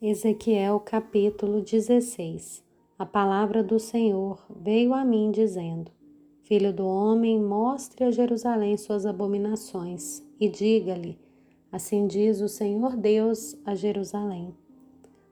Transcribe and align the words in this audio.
Ezequiel 0.00 0.78
capítulo 0.80 1.62
16 1.62 2.62
A 2.98 3.06
palavra 3.06 3.64
do 3.64 3.78
Senhor 3.78 4.44
veio 4.54 4.92
a 4.92 5.02
mim 5.02 5.30
dizendo: 5.30 5.90
Filho 6.42 6.70
do 6.70 6.86
homem, 6.86 7.40
mostre 7.40 8.04
a 8.04 8.10
Jerusalém 8.10 8.76
suas 8.76 9.06
abominações 9.06 10.22
e 10.38 10.50
diga-lhe: 10.50 11.18
Assim 11.72 12.06
diz 12.06 12.42
o 12.42 12.48
Senhor 12.48 12.94
Deus 12.94 13.56
a 13.64 13.74
Jerusalém. 13.74 14.54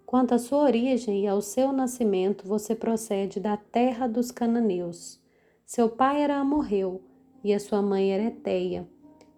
Quanto 0.06 0.32
à 0.32 0.38
sua 0.38 0.60
origem 0.60 1.24
e 1.24 1.26
ao 1.26 1.42
seu 1.42 1.70
nascimento, 1.70 2.48
você 2.48 2.74
procede 2.74 3.38
da 3.38 3.58
terra 3.58 4.06
dos 4.06 4.30
cananeus. 4.30 5.20
Seu 5.66 5.90
pai 5.90 6.22
era 6.22 6.36
amorreu 6.36 7.02
e 7.44 7.52
a 7.52 7.60
sua 7.60 7.82
mãe 7.82 8.14
era 8.14 8.24
eteia. 8.24 8.88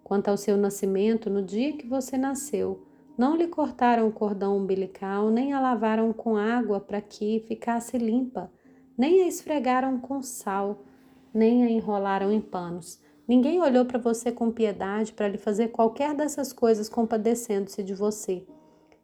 Quanto 0.05 0.29
ao 0.29 0.37
seu 0.37 0.55
nascimento, 0.55 1.29
no 1.29 1.43
dia 1.43 1.73
que 1.73 1.85
você 1.85 2.17
nasceu, 2.17 2.86
não 3.17 3.35
lhe 3.35 3.47
cortaram 3.47 4.07
o 4.07 4.11
cordão 4.11 4.57
umbilical, 4.57 5.29
nem 5.29 5.51
a 5.51 5.59
lavaram 5.59 6.13
com 6.13 6.37
água 6.37 6.79
para 6.79 7.01
que 7.01 7.43
ficasse 7.47 7.97
limpa, 7.97 8.51
nem 8.97 9.23
a 9.23 9.27
esfregaram 9.27 9.99
com 9.99 10.21
sal, 10.21 10.83
nem 11.33 11.63
a 11.63 11.69
enrolaram 11.69 12.31
em 12.31 12.39
panos. 12.39 13.01
Ninguém 13.27 13.59
olhou 13.59 13.85
para 13.85 13.99
você 13.99 14.31
com 14.31 14.51
piedade 14.51 15.13
para 15.13 15.27
lhe 15.27 15.37
fazer 15.37 15.69
qualquer 15.69 16.13
dessas 16.13 16.53
coisas 16.53 16.87
compadecendo-se 16.87 17.83
de 17.83 17.93
você. 17.93 18.45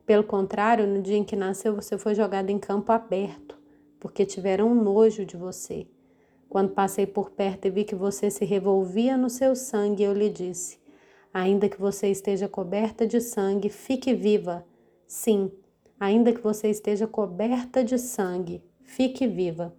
Pelo 0.05 0.23
contrário, 0.23 0.85
no 0.85 1.01
dia 1.01 1.17
em 1.17 1.23
que 1.23 1.35
nasceu, 1.35 1.75
você 1.75 1.97
foi 1.97 2.13
jogado 2.13 2.49
em 2.49 2.59
campo 2.59 2.91
aberto, 2.91 3.57
porque 3.99 4.25
tiveram 4.25 4.75
nojo 4.75 5.25
de 5.25 5.35
você. 5.35 5.87
Quando 6.47 6.71
passei 6.71 7.07
por 7.07 7.31
perto 7.31 7.65
e 7.65 7.71
vi 7.71 7.83
que 7.83 7.95
você 7.95 8.29
se 8.29 8.45
revolvia 8.45 9.17
no 9.17 9.29
seu 9.29 9.55
sangue, 9.55 10.03
eu 10.03 10.13
lhe 10.13 10.29
disse: 10.29 10.77
Ainda 11.33 11.67
que 11.67 11.81
você 11.81 12.09
esteja 12.09 12.47
coberta 12.47 13.07
de 13.07 13.19
sangue, 13.19 13.67
fique 13.67 14.13
viva. 14.13 14.63
Sim, 15.07 15.51
ainda 15.99 16.31
que 16.31 16.39
você 16.41 16.69
esteja 16.69 17.07
coberta 17.07 17.83
de 17.83 17.97
sangue, 17.97 18.63
fique 18.83 19.25
viva. 19.25 19.73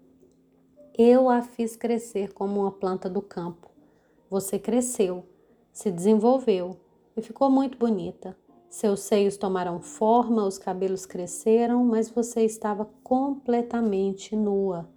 Eu 0.98 1.28
a 1.28 1.42
fiz 1.42 1.76
crescer 1.76 2.32
como 2.32 2.62
uma 2.62 2.72
planta 2.72 3.08
do 3.08 3.22
campo. 3.22 3.70
Você 4.28 4.58
cresceu, 4.58 5.24
se 5.72 5.92
desenvolveu 5.92 6.76
e 7.16 7.22
ficou 7.22 7.48
muito 7.48 7.78
bonita. 7.78 8.36
Seus 8.68 9.00
seios 9.00 9.36
tomaram 9.36 9.80
forma, 9.80 10.44
os 10.44 10.58
cabelos 10.58 11.06
cresceram, 11.06 11.84
mas 11.84 12.10
você 12.10 12.40
estava 12.44 12.90
completamente 13.04 14.34
nua. 14.34 14.88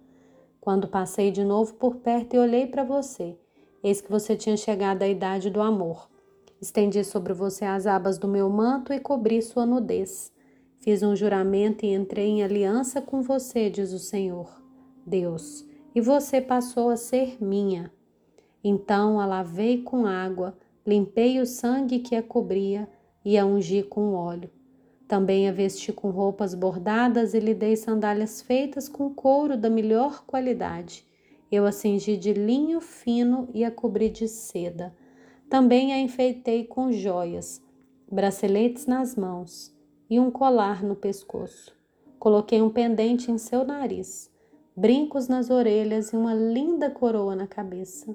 Quando 0.60 0.88
passei 0.88 1.30
de 1.30 1.44
novo 1.44 1.74
por 1.74 1.96
perto 1.96 2.34
e 2.34 2.38
olhei 2.40 2.66
para 2.66 2.82
você, 2.82 3.38
eis 3.80 4.00
que 4.00 4.10
você 4.10 4.34
tinha 4.34 4.56
chegado 4.56 5.04
à 5.04 5.08
idade 5.08 5.50
do 5.50 5.60
amor. 5.60 6.08
Estendi 6.60 7.04
sobre 7.04 7.32
você 7.32 7.64
as 7.64 7.86
abas 7.86 8.18
do 8.18 8.26
meu 8.26 8.50
manto 8.50 8.92
e 8.92 8.98
cobri 8.98 9.40
sua 9.40 9.64
nudez. 9.64 10.32
Fiz 10.78 11.04
um 11.04 11.14
juramento 11.14 11.86
e 11.86 11.94
entrei 11.94 12.26
em 12.26 12.42
aliança 12.42 13.00
com 13.00 13.22
você, 13.22 13.70
diz 13.70 13.92
o 13.92 13.98
Senhor, 13.98 14.60
Deus, 15.06 15.64
e 15.94 16.00
você 16.00 16.40
passou 16.40 16.90
a 16.90 16.96
ser 16.96 17.40
minha. 17.40 17.92
Então 18.62 19.20
a 19.20 19.26
lavei 19.26 19.82
com 19.82 20.04
água, 20.04 20.58
limpei 20.84 21.40
o 21.40 21.46
sangue 21.46 22.00
que 22.00 22.16
a 22.16 22.22
cobria 22.22 22.88
e 23.24 23.38
a 23.38 23.46
ungi 23.46 23.84
com 23.84 24.14
óleo. 24.14 24.50
Também 25.06 25.48
a 25.48 25.52
vesti 25.52 25.92
com 25.92 26.10
roupas 26.10 26.54
bordadas 26.54 27.34
e 27.34 27.40
lhe 27.40 27.54
dei 27.54 27.76
sandálias 27.76 28.42
feitas 28.42 28.88
com 28.88 29.14
couro 29.14 29.56
da 29.56 29.70
melhor 29.70 30.24
qualidade. 30.26 31.06
Eu 31.52 31.64
a 31.64 31.72
cingi 31.72 32.16
de 32.16 32.32
linho 32.32 32.80
fino 32.80 33.48
e 33.54 33.64
a 33.64 33.70
cobri 33.70 34.10
de 34.10 34.26
seda. 34.26 34.92
Também 35.48 35.94
a 35.94 35.98
enfeitei 35.98 36.64
com 36.64 36.92
joias, 36.92 37.62
braceletes 38.10 38.86
nas 38.86 39.16
mãos 39.16 39.74
e 40.10 40.20
um 40.20 40.30
colar 40.30 40.82
no 40.82 40.94
pescoço. 40.94 41.74
Coloquei 42.18 42.60
um 42.60 42.68
pendente 42.68 43.30
em 43.30 43.38
seu 43.38 43.64
nariz, 43.64 44.30
brincos 44.76 45.26
nas 45.26 45.48
orelhas 45.48 46.12
e 46.12 46.16
uma 46.16 46.34
linda 46.34 46.90
coroa 46.90 47.34
na 47.34 47.46
cabeça. 47.46 48.14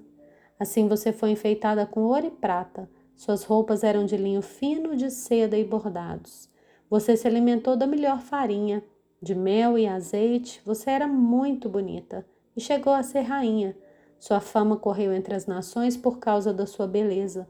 Assim 0.60 0.88
você 0.88 1.12
foi 1.12 1.32
enfeitada 1.32 1.88
com 1.88 2.04
ouro 2.04 2.28
e 2.28 2.32
prata. 2.32 2.88
Suas 3.16 3.44
roupas 3.44 3.84
eram 3.84 4.06
de 4.06 4.16
linho 4.16 4.44
fino, 4.44 4.96
de 4.96 5.10
seda 5.10 5.58
e 5.58 5.64
bordados. 5.64 6.48
Você 6.88 7.18
se 7.18 7.28
alimentou 7.28 7.76
da 7.76 7.88
melhor 7.88 8.22
farinha, 8.22 8.84
de 9.20 9.34
mel 9.34 9.76
e 9.76 9.88
azeite. 9.88 10.62
Você 10.64 10.92
era 10.92 11.08
muito 11.08 11.68
bonita 11.68 12.24
e 12.56 12.62
chegou 12.62 12.94
a 12.94 13.02
ser 13.02 13.22
rainha. 13.22 13.76
Sua 14.24 14.40
fama 14.40 14.78
correu 14.78 15.12
entre 15.12 15.36
as 15.36 15.46
nações 15.48 15.98
por 15.98 16.18
causa 16.18 16.54
da 16.54 16.66
sua 16.66 16.88
beleza, 16.88 17.46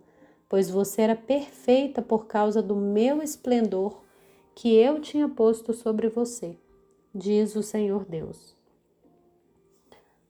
pois 0.50 0.72
você 0.72 1.03
era 1.03 1.16
perfeita 1.16 2.01
por 2.01 2.25
causa 2.25 2.63
do 2.63 2.75
meu 2.75 3.22
esplendor 3.22 4.01
que 4.56 4.73
eu 4.73 5.00
tinha 5.00 5.29
posto 5.29 5.72
sobre 5.72 6.09
você, 6.09 6.57
diz 7.13 7.56
o 7.56 7.61
Senhor 7.61 8.06
Deus. 8.06 8.56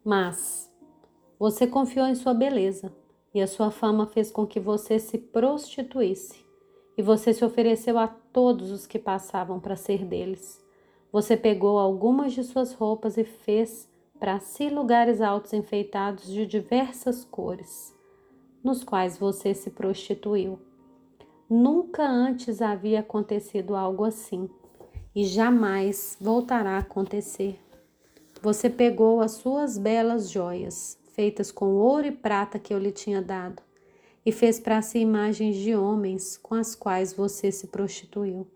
Mas 0.03 0.69
você 1.39 1.65
confiou 1.65 2.07
em 2.07 2.15
sua 2.15 2.33
beleza 2.33 2.91
e 3.33 3.41
a 3.41 3.47
sua 3.47 3.71
fama 3.71 4.05
fez 4.05 4.29
com 4.29 4.45
que 4.45 4.59
você 4.59 4.99
se 4.99 5.17
prostituísse 5.17 6.45
e 6.97 7.01
você 7.01 7.33
se 7.33 7.45
ofereceu 7.45 7.97
a 7.97 8.09
todos 8.09 8.69
os 8.69 8.85
que 8.85 8.99
passavam 8.99 9.61
para 9.61 9.77
ser 9.77 10.03
deles. 10.03 10.61
Você 11.09 11.37
pegou 11.37 11.79
algumas 11.79 12.33
de 12.33 12.43
suas 12.43 12.73
roupas 12.73 13.15
e 13.15 13.23
fez 13.23 13.87
para 14.23 14.39
si 14.39 14.69
lugares 14.69 15.19
altos 15.19 15.51
enfeitados 15.51 16.27
de 16.27 16.45
diversas 16.45 17.25
cores, 17.25 17.93
nos 18.63 18.81
quais 18.81 19.17
você 19.17 19.53
se 19.53 19.69
prostituiu. 19.69 20.57
Nunca 21.49 22.07
antes 22.07 22.61
havia 22.61 23.01
acontecido 23.01 23.75
algo 23.75 24.05
assim 24.05 24.49
e 25.13 25.25
jamais 25.25 26.15
voltará 26.21 26.77
a 26.77 26.77
acontecer. 26.77 27.59
Você 28.41 28.69
pegou 28.69 29.19
as 29.19 29.31
suas 29.31 29.77
belas 29.77 30.29
joias, 30.29 30.97
feitas 31.11 31.51
com 31.51 31.75
ouro 31.75 32.07
e 32.07 32.11
prata 32.11 32.57
que 32.57 32.73
eu 32.73 32.79
lhe 32.79 32.93
tinha 32.93 33.21
dado, 33.21 33.61
e 34.25 34.31
fez 34.31 34.57
para 34.57 34.81
si 34.81 34.99
imagens 34.99 35.57
de 35.57 35.75
homens 35.75 36.37
com 36.37 36.55
as 36.55 36.73
quais 36.73 37.11
você 37.11 37.51
se 37.51 37.67
prostituiu. 37.67 38.47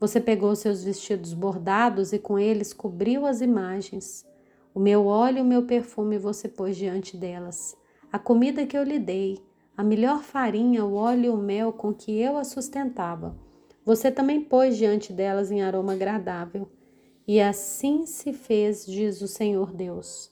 Você 0.00 0.20
pegou 0.20 0.56
seus 0.56 0.82
vestidos 0.82 1.32
bordados 1.32 2.12
e 2.12 2.18
com 2.18 2.36
eles 2.36 2.72
cobriu 2.72 3.24
as 3.24 3.40
imagens. 3.40 4.28
O 4.74 4.78
meu 4.80 5.06
óleo 5.06 5.38
e 5.38 5.40
o 5.42 5.44
meu 5.44 5.64
perfume 5.64 6.18
você 6.18 6.48
pôs 6.48 6.76
diante 6.76 7.16
delas. 7.16 7.76
A 8.12 8.18
comida 8.18 8.66
que 8.66 8.76
eu 8.76 8.82
lhe 8.82 8.98
dei, 8.98 9.38
a 9.76 9.82
melhor 9.82 10.22
farinha, 10.22 10.84
o 10.84 10.94
óleo 10.94 11.24
e 11.24 11.28
o 11.30 11.36
mel 11.36 11.72
com 11.72 11.92
que 11.92 12.20
eu 12.20 12.36
a 12.36 12.44
sustentava, 12.44 13.36
você 13.84 14.10
também 14.10 14.40
pôs 14.40 14.76
diante 14.76 15.12
delas 15.12 15.50
em 15.50 15.62
aroma 15.62 15.94
agradável. 15.94 16.68
E 17.26 17.40
assim 17.40 18.06
se 18.06 18.32
fez, 18.32 18.86
diz 18.86 19.20
o 19.22 19.28
Senhor 19.28 19.72
Deus. 19.72 20.30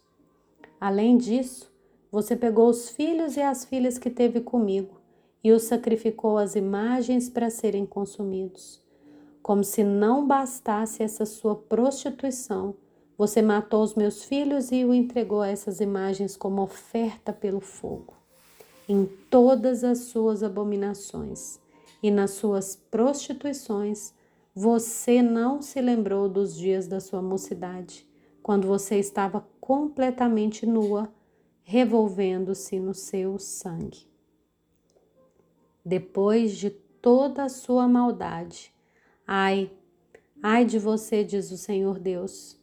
Além 0.81 1.17
disso, 1.17 1.73
você 2.11 2.37
pegou 2.37 2.69
os 2.69 2.91
filhos 2.91 3.37
e 3.37 3.43
as 3.43 3.65
filhas 3.65 3.99
que 3.99 4.11
teve 4.11 4.41
comigo 4.41 4.99
e 5.43 5.53
os 5.53 5.65
sacrificou 5.65 6.39
às 6.39 6.55
imagens 6.55 7.29
para 7.29 7.51
serem 7.51 7.87
consumidos. 7.87 8.83
Como 9.43 9.65
se 9.65 9.83
não 9.83 10.27
bastasse 10.27 11.03
essa 11.03 11.25
sua 11.25 11.55
prostituição, 11.55 12.75
você 13.19 13.43
matou 13.43 13.83
os 13.83 13.97
meus 13.97 14.23
filhos 14.23 14.71
e 14.71 14.85
o 14.85 14.95
entregou 14.95 15.43
a 15.43 15.49
essas 15.49 15.81
imagens 15.81 16.37
como 16.37 16.63
oferta 16.63 17.33
pelo 17.33 17.61
fogo. 17.61 18.15
Em 18.89 19.07
todas 19.29 19.83
as 19.83 19.99
suas 20.05 20.45
abominações 20.45 21.59
e 22.01 22.13
nas 22.13 22.31
suas 22.31 22.77
prostituições, 22.77 24.15
você 24.55 25.21
não 25.21 25.61
se 25.61 25.81
lembrou 25.81 26.29
dos 26.29 26.57
dias 26.57 26.87
da 26.87 27.01
sua 27.01 27.21
mocidade, 27.21 28.07
quando 28.41 28.69
você 28.69 28.97
estava 28.99 29.45
completamente 29.61 30.65
nua, 30.65 31.13
revolvendo-se 31.65 32.79
no 32.79 32.95
seu 32.95 33.37
sangue. 33.39 34.07
Depois 35.85 36.57
de 36.57 36.71
toda 36.71 37.45
a 37.45 37.49
sua 37.49 37.89
maldade, 37.89 38.73
ai, 39.27 39.71
ai 40.41 40.65
de 40.65 40.79
você, 40.79 41.25
diz 41.25 41.51
o 41.51 41.59
Senhor 41.59 41.99
Deus 41.99 42.59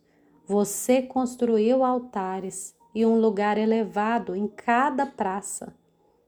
você 0.47 1.01
construiu 1.01 1.83
altares 1.83 2.75
e 2.93 3.03
um 3.03 3.19
lugar 3.19 3.57
elevado 3.57 4.35
em 4.35 4.47
cada 4.47 5.03
praça. 5.03 5.73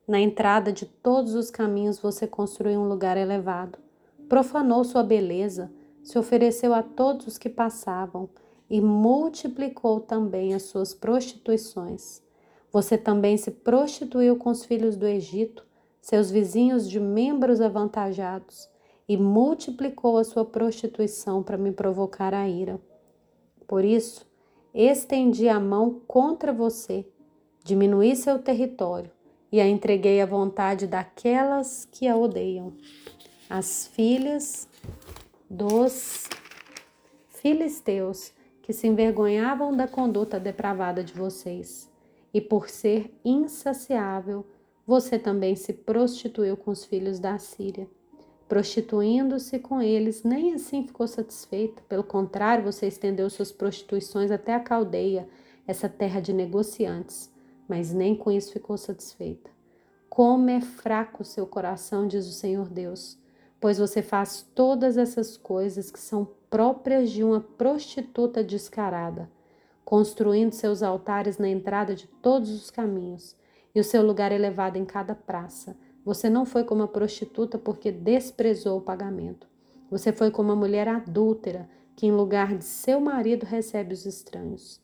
Na 0.08 0.20
entrada 0.20 0.72
de 0.74 0.88
todos 0.88 1.36
os 1.36 1.52
caminhos 1.52 2.00
você 2.00 2.26
construiu 2.26 2.80
um 2.80 2.90
lugar 2.90 3.16
elevado. 3.16 3.78
Profanou 4.28 4.84
sua 4.84 5.04
beleza, 5.04 5.72
se 6.04 6.18
ofereceu 6.18 6.74
a 6.74 6.82
todos 6.82 7.28
os 7.28 7.38
que 7.38 7.48
passavam 7.48 8.28
e 8.68 8.82
multiplicou 8.82 10.00
também 10.00 10.56
as 10.56 10.64
suas 10.64 10.96
prostituições. 10.96 12.24
Você 12.72 12.98
também 12.98 13.38
se 13.38 13.52
prostituiu 13.52 14.36
com 14.36 14.50
os 14.50 14.66
filhos 14.66 14.96
do 14.96 15.06
Egito, 15.06 15.64
seus 16.02 16.32
vizinhos 16.32 16.90
de 16.90 17.00
membros 17.00 17.62
avantajados, 17.62 18.68
e 19.08 19.16
multiplicou 19.16 20.18
a 20.18 20.24
sua 20.24 20.44
prostituição 20.44 21.44
para 21.44 21.58
me 21.58 21.72
provocar 21.72 22.34
a 22.34 22.48
ira. 22.50 22.82
Por 23.68 23.84
isso, 23.84 24.26
estendi 24.74 25.50
a 25.50 25.60
mão 25.60 26.02
contra 26.08 26.54
você, 26.54 27.06
diminuí 27.64 28.16
seu 28.16 28.40
território 28.40 29.12
e 29.52 29.60
a 29.60 29.68
entreguei 29.68 30.22
à 30.22 30.26
vontade 30.26 30.88
daquelas 30.88 31.86
que 31.92 32.08
a 32.08 32.16
odeiam, 32.16 32.74
as 33.50 33.88
filhas 33.88 34.68
dos 35.50 36.28
filisteus, 37.28 38.32
que 38.62 38.74
se 38.74 38.88
envergonhavam 38.88 39.76
da 39.76 39.88
conduta 39.88 40.40
depravada 40.40 41.04
de 41.04 41.14
vocês. 41.14 41.90
E 42.34 42.42
por 42.42 42.70
ser 42.70 43.14
insaciável, 43.24 44.46
você 44.86 45.18
também 45.18 45.56
se 45.56 45.72
prostituiu 45.72 46.58
com 46.58 46.72
os 46.72 46.84
filhos 46.84 47.20
da 47.20 47.38
Síria. 47.38 47.90
Prostituindo-se 48.48 49.60
com 49.60 49.82
eles, 49.82 50.24
nem 50.24 50.54
assim 50.54 50.88
ficou 50.88 51.06
satisfeita. 51.08 51.82
Pelo 51.90 52.04
contrário, 52.04 52.64
você 52.64 52.88
estendeu 52.88 53.30
suas 53.30 53.52
prostituições 53.52 54.32
até 54.32 54.56
a 54.56 54.60
caldeia, 54.60 55.28
essa 55.68 55.90
terra 55.90 56.22
de 56.22 56.32
negociantes, 56.32 57.30
mas 57.68 57.94
nem 57.94 58.16
com 58.16 58.32
isso 58.32 58.54
ficou 58.54 58.78
satisfeita. 58.78 59.52
Como 60.10 60.50
é 60.50 60.62
fraco 60.62 61.22
o 61.22 61.26
seu 61.26 61.46
coração, 61.46 62.08
diz 62.08 62.26
o 62.26 62.32
Senhor 62.32 62.70
Deus, 62.70 63.20
pois 63.60 63.78
você 63.78 64.02
faz 64.02 64.48
todas 64.56 64.98
essas 64.98 65.36
coisas 65.36 65.92
que 65.92 66.00
são 66.00 66.28
próprias 66.50 67.12
de 67.12 67.24
uma 67.24 67.42
prostituta 67.42 68.42
descarada, 68.42 69.30
construindo 69.84 70.54
seus 70.54 70.82
altares 70.82 71.38
na 71.38 71.50
entrada 71.50 71.94
de 71.94 72.08
todos 72.08 72.50
os 72.50 72.72
caminhos 72.72 73.36
e 73.76 73.80
o 73.80 73.84
seu 73.84 74.02
lugar 74.02 74.32
elevado 74.32 74.78
em 74.78 74.86
cada 74.86 75.14
praça. 75.14 75.76
Você 76.08 76.30
não 76.30 76.46
foi 76.46 76.64
como 76.64 76.84
a 76.84 76.88
prostituta 76.88 77.58
porque 77.58 77.92
desprezou 77.92 78.78
o 78.78 78.82
pagamento. 78.82 79.46
Você 79.92 80.14
foi 80.14 80.32
como 80.32 80.54
a 80.54 80.56
mulher 80.56 80.88
adúltera 80.88 81.70
que, 81.98 82.08
em 82.08 82.14
lugar 82.14 82.56
de 82.58 82.64
seu 82.64 83.02
marido, 83.02 83.46
recebe 83.46 83.94
os 83.94 84.06
estranhos. 84.06 84.82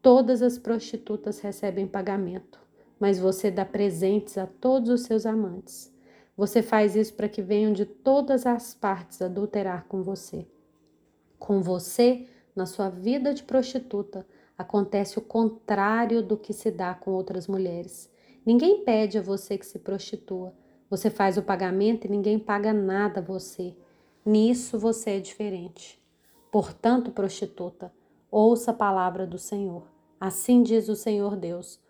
Todas 0.00 0.40
as 0.40 0.56
prostitutas 0.56 1.38
recebem 1.38 1.86
pagamento, 1.86 2.58
mas 2.98 3.18
você 3.18 3.50
dá 3.50 3.62
presentes 3.62 4.38
a 4.38 4.46
todos 4.46 4.88
os 4.88 5.02
seus 5.02 5.26
amantes. 5.26 5.92
Você 6.34 6.62
faz 6.62 6.96
isso 6.96 7.12
para 7.12 7.28
que 7.28 7.42
venham 7.42 7.74
de 7.74 7.84
todas 7.84 8.46
as 8.46 8.72
partes 8.72 9.20
adulterar 9.20 9.84
com 9.86 10.02
você. 10.02 10.46
Com 11.38 11.60
você, 11.60 12.26
na 12.56 12.64
sua 12.64 12.88
vida 12.88 13.34
de 13.34 13.42
prostituta, 13.42 14.26
acontece 14.56 15.18
o 15.18 15.22
contrário 15.22 16.22
do 16.22 16.38
que 16.38 16.54
se 16.54 16.70
dá 16.70 16.94
com 16.94 17.10
outras 17.10 17.46
mulheres. 17.46 18.13
Ninguém 18.44 18.84
pede 18.84 19.18
a 19.18 19.22
você 19.22 19.56
que 19.56 19.66
se 19.66 19.78
prostitua. 19.78 20.52
Você 20.90 21.08
faz 21.08 21.36
o 21.36 21.42
pagamento 21.42 22.06
e 22.06 22.10
ninguém 22.10 22.38
paga 22.38 22.72
nada 22.72 23.20
a 23.20 23.22
você. 23.22 23.74
Nisso 24.24 24.78
você 24.78 25.10
é 25.10 25.20
diferente. 25.20 26.02
Portanto, 26.52 27.10
prostituta, 27.10 27.92
ouça 28.30 28.70
a 28.70 28.74
palavra 28.74 29.26
do 29.26 29.38
Senhor. 29.38 29.88
Assim 30.20 30.62
diz 30.62 30.88
o 30.88 30.94
Senhor 30.94 31.36
Deus: 31.36 31.80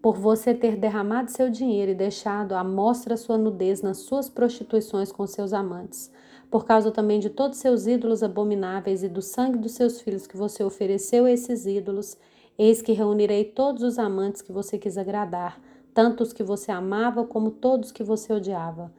por 0.00 0.16
você 0.16 0.54
ter 0.54 0.76
derramado 0.76 1.30
seu 1.30 1.50
dinheiro 1.50 1.90
e 1.90 1.94
deixado 1.94 2.54
à 2.54 2.62
mostra 2.62 3.16
sua 3.16 3.36
nudez 3.36 3.82
nas 3.82 3.98
suas 3.98 4.28
prostituições 4.28 5.10
com 5.10 5.26
seus 5.26 5.52
amantes, 5.52 6.10
por 6.50 6.64
causa 6.64 6.90
também 6.90 7.18
de 7.18 7.28
todos 7.28 7.58
seus 7.58 7.86
ídolos 7.86 8.22
abomináveis 8.22 9.02
e 9.02 9.08
do 9.08 9.20
sangue 9.20 9.58
dos 9.58 9.72
seus 9.72 10.00
filhos 10.00 10.26
que 10.26 10.36
você 10.36 10.62
ofereceu 10.62 11.24
a 11.24 11.30
esses 11.30 11.66
ídolos, 11.66 12.16
eis 12.56 12.80
que 12.80 12.92
reunirei 12.92 13.44
todos 13.44 13.82
os 13.82 13.98
amantes 13.98 14.40
que 14.40 14.52
você 14.52 14.78
quis 14.78 14.96
agradar, 14.96 15.60
tanto 15.98 16.22
os 16.22 16.32
que 16.32 16.44
você 16.44 16.70
amava 16.70 17.24
como 17.24 17.50
todos 17.50 17.90
que 17.90 18.04
você 18.04 18.32
odiava. 18.32 18.92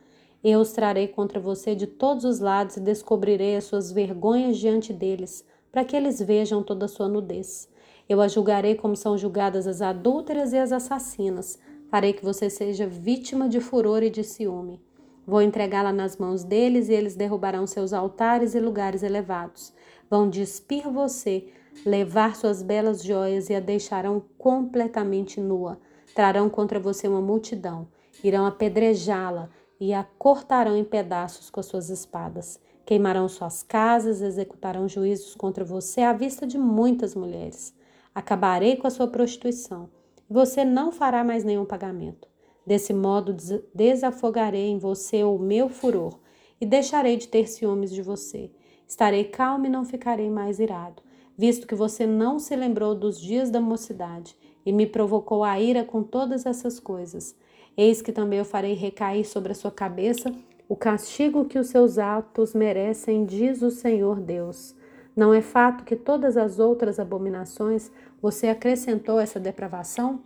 Eu 0.44 0.60
os 0.60 0.74
trarei 0.74 1.08
contra 1.08 1.40
você 1.40 1.74
de 1.74 1.88
todos 1.88 2.26
os 2.26 2.42
lados 2.42 2.76
e 2.76 2.82
descobrirei 2.82 3.56
as 3.56 3.64
suas 3.64 3.90
vergonhas 3.90 4.58
diante 4.58 4.92
deles, 4.92 5.46
para 5.72 5.86
que 5.86 5.96
eles 5.96 6.22
vejam 6.22 6.62
toda 6.62 6.88
a 6.88 6.90
sua 6.90 7.08
nudez. 7.08 7.70
Eu 8.10 8.20
a 8.20 8.28
julgarei 8.28 8.76
como 8.76 8.98
são 8.98 9.18
julgadas 9.18 9.66
as 9.66 9.82
adúlteras 9.82 10.52
e 10.52 10.58
as 10.58 10.74
assassinas. 10.74 11.58
Farei 11.90 12.12
que 12.12 12.26
você 12.26 12.50
seja 12.50 12.86
vítima 12.86 13.48
de 13.48 13.62
furor 13.62 14.04
e 14.04 14.10
de 14.10 14.26
ciúme. 14.26 14.82
Vou 15.26 15.42
entregá-la 15.42 15.94
nas 15.94 16.18
mãos 16.18 16.44
deles 16.44 16.90
e 16.90 16.94
eles 16.94 17.16
derrubarão 17.16 17.66
seus 17.66 17.94
altares 17.94 18.56
e 18.56 18.60
lugares 18.60 19.04
elevados. 19.04 19.72
Vão 20.10 20.30
despir 20.30 20.84
você, 20.92 21.48
levar 21.86 22.36
suas 22.36 22.62
belas 22.62 23.02
joias 23.02 23.50
e 23.50 23.56
a 23.56 23.62
deixarão 23.62 24.22
completamente 24.38 25.40
nua. 25.40 25.80
Trarão 26.20 26.50
contra 26.50 26.82
você 26.82 27.08
uma 27.08 27.22
multidão, 27.22 27.88
irão 28.22 28.46
apedrejá-la 28.46 29.50
e 29.80 29.94
a 29.94 30.04
cortarão 30.04 30.76
em 30.76 30.84
pedaços 30.84 31.50
com 31.50 31.62
as 31.62 31.66
suas 31.66 31.90
espadas. 31.90 32.60
Queimarão 32.86 33.30
suas 33.30 33.64
casas, 33.64 34.22
executarão 34.22 34.86
juízos 34.86 35.34
contra 35.34 35.64
você 35.64 36.02
à 36.02 36.12
vista 36.12 36.46
de 36.46 36.58
muitas 36.58 37.16
mulheres. 37.16 37.74
Acabarei 38.14 38.76
com 38.76 38.86
a 38.86 38.90
sua 38.90 39.08
prostituição. 39.08 39.90
Você 40.30 40.66
não 40.66 40.92
fará 40.92 41.24
mais 41.24 41.46
nenhum 41.46 41.64
pagamento. 41.64 42.28
Desse 42.68 42.94
modo, 42.94 43.34
desafogarei 43.74 44.68
em 44.68 44.78
você 44.78 45.24
o 45.24 45.38
meu 45.38 45.70
furor 45.70 46.20
e 46.60 46.66
deixarei 46.66 47.16
de 47.16 47.30
ter 47.30 47.48
ciúmes 47.48 47.92
de 47.92 48.02
você. 48.02 48.52
Estarei 48.86 49.24
calmo 49.24 49.68
e 49.68 49.70
não 49.70 49.86
ficarei 49.86 50.30
mais 50.30 50.60
irado, 50.60 51.02
visto 51.38 51.66
que 51.66 51.76
você 51.76 52.06
não 52.06 52.40
se 52.40 52.54
lembrou 52.58 52.94
dos 52.94 53.18
dias 53.22 53.50
da 53.50 53.62
mocidade 53.62 54.36
e 54.66 54.72
me 54.72 54.86
provocou 54.86 55.44
a 55.44 55.60
ira 55.60 55.84
com 55.84 56.04
todas 56.04 56.46
essas 56.46 56.80
coisas. 56.80 57.36
Eis 57.78 58.02
que 58.02 58.12
também 58.12 58.40
eu 58.40 58.46
farei 58.46 58.74
recair 58.74 59.26
sobre 59.26 59.52
a 59.52 59.56
sua 59.56 59.72
cabeça 59.72 60.34
o 60.68 60.76
castigo 60.76 61.46
que 61.46 61.58
os 61.58 61.68
seus 61.68 61.98
atos 61.98 62.54
merecem, 62.54 63.26
diz 63.26 63.64
o 63.64 63.72
Senhor 63.72 64.20
Deus. 64.20 64.76
Não 65.16 65.34
é 65.34 65.42
fato 65.42 65.84
que 65.84 65.96
todas 65.96 66.38
as 66.38 66.60
outras 66.60 67.00
abominações 67.00 67.92
você 68.22 68.48
acrescentou 68.48 69.20
essa 69.20 69.40
depravação? 69.40 70.22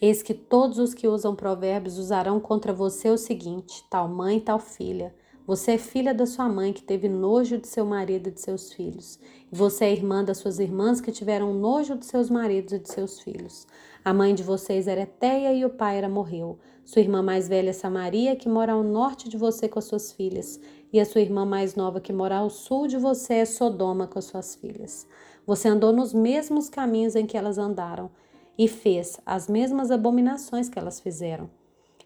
Eis 0.00 0.22
que 0.22 0.34
todos 0.34 0.78
os 0.78 0.94
que 0.94 1.08
usam 1.08 1.34
provérbios 1.34 1.98
usarão 1.98 2.38
contra 2.38 2.72
você 2.72 3.08
o 3.08 3.16
seguinte: 3.16 3.84
tal 3.90 4.08
mãe, 4.08 4.38
tal 4.38 4.58
filha. 4.58 5.14
Você 5.48 5.72
é 5.72 5.78
filha 5.78 6.12
da 6.12 6.26
sua 6.26 6.46
mãe 6.46 6.74
que 6.74 6.82
teve 6.82 7.08
nojo 7.08 7.56
de 7.56 7.66
seu 7.66 7.86
marido 7.86 8.28
e 8.28 8.30
de 8.30 8.38
seus 8.38 8.70
filhos. 8.70 9.18
Você 9.50 9.86
é 9.86 9.92
irmã 9.92 10.22
das 10.22 10.36
suas 10.36 10.58
irmãs 10.58 11.00
que 11.00 11.10
tiveram 11.10 11.54
nojo 11.54 11.96
de 11.96 12.04
seus 12.04 12.28
maridos 12.28 12.74
e 12.74 12.78
de 12.78 12.92
seus 12.92 13.18
filhos. 13.18 13.66
A 14.04 14.12
mãe 14.12 14.34
de 14.34 14.42
vocês 14.42 14.86
era 14.86 15.00
Eteia 15.00 15.54
e 15.54 15.64
o 15.64 15.70
pai 15.70 15.96
era 15.96 16.06
morreu. 16.06 16.58
Sua 16.84 17.00
irmã 17.00 17.22
mais 17.22 17.48
velha 17.48 17.70
é 17.70 17.72
Samaria, 17.72 18.36
que 18.36 18.46
mora 18.46 18.74
ao 18.74 18.82
norte 18.82 19.26
de 19.26 19.38
você 19.38 19.66
com 19.66 19.78
as 19.78 19.86
suas 19.86 20.12
filhas 20.12 20.60
e 20.92 21.00
a 21.00 21.06
sua 21.06 21.22
irmã 21.22 21.46
mais 21.46 21.74
nova, 21.74 21.98
que 21.98 22.12
mora 22.12 22.36
ao 22.36 22.50
sul 22.50 22.86
de 22.86 22.98
você, 22.98 23.36
é 23.36 23.46
Sodoma 23.46 24.06
com 24.06 24.18
as 24.18 24.26
suas 24.26 24.54
filhas. 24.54 25.06
Você 25.46 25.66
andou 25.66 25.94
nos 25.94 26.12
mesmos 26.12 26.68
caminhos 26.68 27.16
em 27.16 27.24
que 27.24 27.38
elas 27.38 27.56
andaram 27.56 28.10
e 28.58 28.68
fez 28.68 29.18
as 29.24 29.48
mesmas 29.48 29.90
abominações 29.90 30.68
que 30.68 30.78
elas 30.78 31.00
fizeram. 31.00 31.48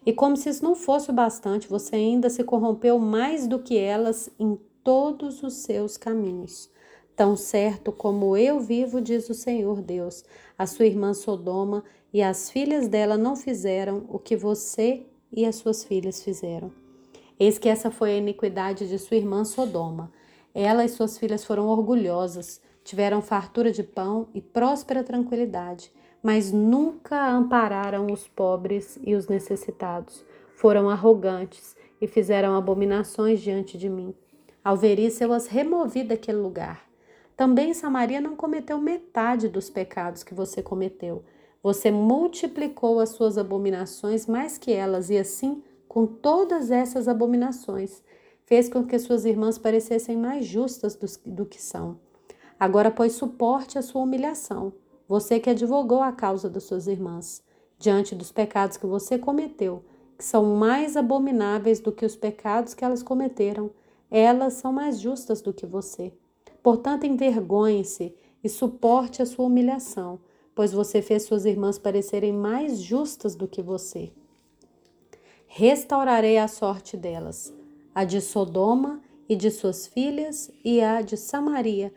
E 0.05 0.11
como 0.11 0.35
se 0.35 0.49
isso 0.49 0.63
não 0.63 0.75
fosse 0.75 1.09
o 1.09 1.13
bastante, 1.13 1.67
você 1.67 1.95
ainda 1.95 2.29
se 2.29 2.43
corrompeu 2.43 2.99
mais 2.99 3.47
do 3.47 3.59
que 3.59 3.77
elas 3.77 4.29
em 4.37 4.57
todos 4.83 5.41
os 5.43 5.53
seus 5.53 5.95
caminhos. 5.97 6.69
Tão 7.15 7.35
certo 7.35 7.91
como 7.91 8.35
eu 8.35 8.59
vivo, 8.59 8.99
diz 8.99 9.29
o 9.29 9.33
Senhor 9.33 9.81
Deus, 9.81 10.25
a 10.57 10.65
sua 10.65 10.85
irmã 10.85 11.13
Sodoma 11.13 11.83
e 12.11 12.21
as 12.21 12.49
filhas 12.49 12.87
dela 12.87 13.17
não 13.17 13.35
fizeram 13.35 14.05
o 14.09 14.19
que 14.19 14.35
você 14.35 15.05
e 15.31 15.45
as 15.45 15.55
suas 15.55 15.83
filhas 15.83 16.23
fizeram. 16.23 16.71
Eis 17.39 17.57
que 17.57 17.69
essa 17.69 17.89
foi 17.89 18.11
a 18.11 18.17
iniquidade 18.17 18.87
de 18.87 18.97
sua 18.99 19.17
irmã 19.17 19.43
Sodoma. 19.45 20.11
Ela 20.53 20.85
e 20.85 20.89
suas 20.89 21.17
filhas 21.17 21.43
foram 21.43 21.67
orgulhosas, 21.67 22.61
tiveram 22.83 23.21
fartura 23.21 23.71
de 23.71 23.83
pão 23.83 24.27
e 24.33 24.41
próspera 24.41 25.03
tranquilidade, 25.03 25.91
mas 26.23 26.51
nunca 26.51 27.29
ampararam 27.29 28.07
os 28.07 28.27
pobres 28.27 28.97
e 29.03 29.13
os 29.13 29.27
necessitados. 29.27 30.25
Foram 30.55 30.89
arrogantes 30.89 31.75
e 32.01 32.07
fizeram 32.07 32.55
abominações 32.55 33.41
diante 33.41 33.77
de 33.77 33.89
mim. 33.89 34.15
Ao 34.63 34.77
ver 34.77 34.97
isso, 34.97 35.23
eu 35.23 35.33
as 35.33 35.47
removi 35.47 36.03
daquele 36.03 36.37
lugar. 36.37 36.89
Também 37.35 37.73
Samaria 37.73 38.21
não 38.21 38.35
cometeu 38.35 38.79
metade 38.79 39.49
dos 39.49 39.69
pecados 39.69 40.23
que 40.23 40.33
você 40.33 40.63
cometeu. 40.63 41.23
Você 41.61 41.91
multiplicou 41.91 42.99
as 42.99 43.09
suas 43.09 43.37
abominações 43.37 44.25
mais 44.25 44.57
que 44.57 44.71
elas 44.71 45.09
e 45.09 45.17
assim 45.17 45.61
com 45.93 46.07
todas 46.07 46.71
essas 46.71 47.07
abominações, 47.07 48.01
fez 48.47 48.67
com 48.67 48.83
que 48.83 48.97
suas 48.97 49.25
irmãs 49.25 49.59
parecessem 49.59 50.17
mais 50.17 50.43
justas 50.43 50.95
do, 51.23 51.45
que 51.45 51.61
são. 51.61 51.99
Agora, 52.59 52.89
pois, 52.89 53.13
suporte 53.13 53.77
a 53.77 53.81
sua 53.83 54.01
humilhação, 54.01 54.73
você 55.13 55.39
que 55.39 55.51
advogou 55.51 56.01
a 56.01 56.11
causa 56.11 56.49
das 56.49 56.63
suas 56.63 56.87
irmãs, 56.87 57.43
diante 57.77 58.15
dos 58.15 58.31
pecados 58.31 58.77
que 58.77 58.87
você 58.87 59.15
cometeu, 59.15 59.83
que 60.17 60.25
são 60.25 60.55
mais 60.55 60.97
abomináveis 60.97 61.79
do 61.79 61.91
que 61.91 62.03
os 62.03 62.15
pecados 62.15 62.73
que 62.73 62.83
elas 62.83 63.03
cometeram, 63.03 63.69
elas 64.09 64.53
são 64.53 64.73
mais 64.73 64.99
justas 64.99 65.39
do 65.39 65.53
que 65.53 65.67
você. 65.67 66.11
Portanto, 66.63 67.05
envergonhe-se 67.05 68.15
e 68.43 68.49
suporte 68.49 69.21
a 69.21 69.25
sua 69.27 69.45
humilhação, 69.45 70.19
pois 70.55 70.73
você 70.73 70.99
fez 70.99 71.21
suas 71.21 71.45
irmãs 71.45 71.77
parecerem 71.77 72.33
mais 72.33 72.79
justas 72.81 73.35
do 73.35 73.47
que 73.47 73.61
você 73.61 74.11
restaurarei 75.45 76.39
a 76.39 76.47
sorte 76.47 76.97
delas, 76.97 77.53
a 77.93 78.03
de 78.03 78.19
Sodoma 78.19 78.99
e 79.29 79.35
de 79.35 79.51
suas 79.51 79.85
filhas, 79.85 80.49
e 80.65 80.81
a 80.81 81.03
de 81.03 81.15
Samaria 81.15 81.93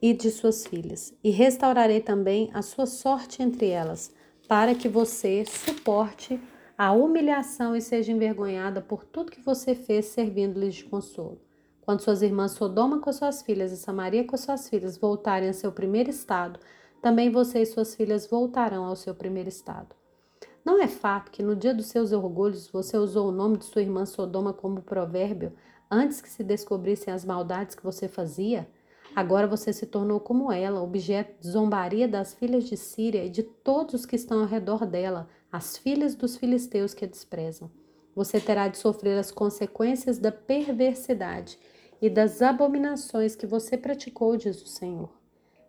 e 0.00 0.12
de 0.12 0.30
suas 0.30 0.66
filhas, 0.66 1.12
e 1.22 1.30
restaurarei 1.30 2.00
também 2.00 2.50
a 2.54 2.62
sua 2.62 2.86
sorte 2.86 3.42
entre 3.42 3.68
elas, 3.68 4.12
para 4.46 4.74
que 4.74 4.88
você 4.88 5.44
suporte 5.44 6.40
a 6.76 6.92
humilhação 6.92 7.74
e 7.74 7.80
seja 7.80 8.12
envergonhada 8.12 8.80
por 8.80 9.04
tudo 9.04 9.32
que 9.32 9.40
você 9.40 9.74
fez 9.74 10.06
servindo-lhes 10.06 10.76
de 10.76 10.84
consolo. 10.84 11.40
Quando 11.80 12.02
suas 12.02 12.22
irmãs 12.22 12.52
Sodoma 12.52 13.00
com 13.00 13.12
suas 13.12 13.42
filhas 13.42 13.72
e 13.72 13.76
Samaria 13.76 14.24
com 14.24 14.36
suas 14.36 14.68
filhas 14.68 14.96
voltarem 14.96 15.48
a 15.48 15.52
seu 15.52 15.72
primeiro 15.72 16.10
estado, 16.10 16.60
também 17.02 17.30
você 17.30 17.62
e 17.62 17.66
suas 17.66 17.94
filhas 17.94 18.26
voltarão 18.26 18.84
ao 18.84 18.94
seu 18.94 19.14
primeiro 19.14 19.48
estado. 19.48 19.96
Não 20.64 20.82
é 20.82 20.86
fato 20.86 21.30
que 21.30 21.42
no 21.42 21.56
dia 21.56 21.74
dos 21.74 21.86
seus 21.86 22.12
orgulhos 22.12 22.68
você 22.68 22.98
usou 22.98 23.28
o 23.28 23.32
nome 23.32 23.56
de 23.56 23.64
sua 23.64 23.82
irmã 23.82 24.04
Sodoma 24.04 24.52
como 24.52 24.82
provérbio 24.82 25.52
antes 25.90 26.20
que 26.20 26.28
se 26.28 26.44
descobrissem 26.44 27.12
as 27.12 27.24
maldades 27.24 27.74
que 27.74 27.82
você 27.82 28.06
fazia? 28.06 28.68
Agora 29.18 29.48
você 29.48 29.72
se 29.72 29.84
tornou 29.84 30.20
como 30.20 30.52
ela, 30.52 30.80
objeto 30.80 31.40
de 31.40 31.48
zombaria 31.48 32.06
das 32.06 32.34
filhas 32.34 32.62
de 32.62 32.76
Síria 32.76 33.24
e 33.24 33.28
de 33.28 33.42
todos 33.42 33.94
os 33.94 34.06
que 34.06 34.14
estão 34.14 34.38
ao 34.38 34.46
redor 34.46 34.86
dela, 34.86 35.28
as 35.50 35.76
filhas 35.76 36.14
dos 36.14 36.36
filisteus 36.36 36.94
que 36.94 37.04
a 37.04 37.08
desprezam. 37.08 37.68
Você 38.14 38.38
terá 38.38 38.68
de 38.68 38.78
sofrer 38.78 39.18
as 39.18 39.32
consequências 39.32 40.18
da 40.18 40.30
perversidade 40.30 41.58
e 42.00 42.08
das 42.08 42.40
abominações 42.40 43.34
que 43.34 43.44
você 43.44 43.76
praticou, 43.76 44.36
diz 44.36 44.62
o 44.62 44.68
Senhor. 44.68 45.10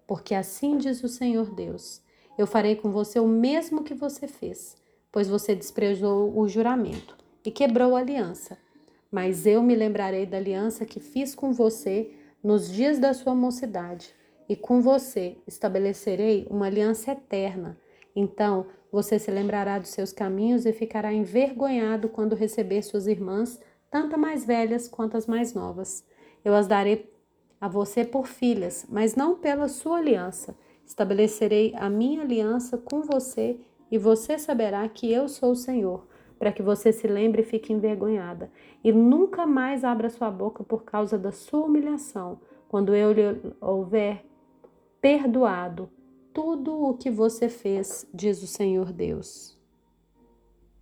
Porque 0.05 0.35
assim 0.35 0.77
diz 0.77 1.03
o 1.03 1.07
Senhor 1.07 1.49
Deus: 1.49 2.03
Eu 2.37 2.45
farei 2.45 2.75
com 2.75 2.91
você 2.91 3.19
o 3.19 3.27
mesmo 3.27 3.83
que 3.83 3.95
você 3.95 4.27
fez, 4.27 4.77
pois 5.11 5.27
você 5.27 5.55
desprezou 5.55 6.37
o 6.37 6.47
juramento 6.47 7.17
e 7.43 7.49
quebrou 7.49 7.95
a 7.95 7.99
aliança. 8.01 8.59
Mas 9.11 9.47
eu 9.47 9.63
me 9.63 9.73
lembrarei 9.73 10.27
da 10.27 10.37
aliança 10.37 10.85
que 10.85 10.99
fiz 10.99 11.33
com 11.33 11.51
você 11.51 12.11
nos 12.43 12.71
dias 12.71 12.99
da 12.99 13.13
sua 13.13 13.35
mocidade, 13.35 14.13
e 14.47 14.55
com 14.55 14.81
você 14.81 15.37
estabelecerei 15.45 16.47
uma 16.49 16.65
aliança 16.65 17.11
eterna. 17.11 17.77
Então 18.15 18.65
você 18.91 19.19
se 19.19 19.29
lembrará 19.29 19.77
dos 19.77 19.89
seus 19.89 20.11
caminhos 20.11 20.65
e 20.65 20.73
ficará 20.73 21.13
envergonhado 21.13 22.09
quando 22.09 22.35
receber 22.35 22.81
suas 22.81 23.05
irmãs, 23.05 23.59
tanto 23.91 24.17
mais 24.17 24.43
velhas 24.43 24.87
quanto 24.87 25.15
as 25.15 25.27
mais 25.27 25.53
novas. 25.53 26.03
Eu 26.43 26.55
as 26.55 26.67
darei 26.67 27.11
a 27.61 27.67
você 27.67 28.03
por 28.03 28.25
filhas, 28.25 28.85
mas 28.89 29.15
não 29.15 29.35
pela 29.35 29.67
sua 29.67 29.97
aliança. 29.97 30.57
Estabelecerei 30.85 31.73
a 31.75 31.89
minha 31.89 32.21
aliança 32.21 32.77
com 32.77 33.01
você 33.01 33.59
e 33.91 33.97
você 33.97 34.39
saberá 34.39 34.87
que 34.89 35.11
eu 35.11 35.27
sou 35.27 35.51
o 35.51 35.55
Senhor, 35.55 36.07
para 36.39 36.53
que 36.53 36.63
você 36.63 36.93
se 36.93 37.05
lembre 37.05 37.41
e 37.41 37.45
fique 37.45 37.73
envergonhada, 37.73 38.49
e 38.81 38.93
nunca 38.93 39.45
mais 39.45 39.83
abra 39.83 40.09
sua 40.09 40.31
boca 40.31 40.63
por 40.63 40.83
causa 40.83 41.17
da 41.17 41.33
sua 41.33 41.65
humilhação, 41.65 42.39
quando 42.69 42.95
eu 42.95 43.11
lhe 43.11 43.53
houver 43.59 44.25
perdoado 45.01 45.89
tudo 46.33 46.73
o 46.81 46.93
que 46.93 47.11
você 47.11 47.49
fez, 47.49 48.09
diz 48.13 48.41
o 48.41 48.47
Senhor 48.47 48.93
Deus. 48.93 49.58